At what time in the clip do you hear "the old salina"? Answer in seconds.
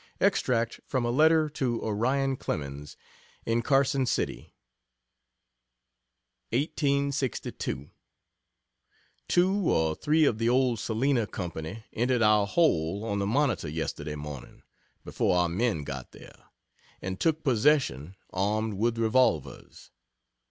10.39-11.27